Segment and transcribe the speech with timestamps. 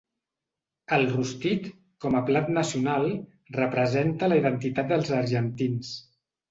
[0.97, 1.67] El rostit,
[2.05, 3.07] com a plat nacional,
[3.61, 5.99] representa la identitat dels argentins.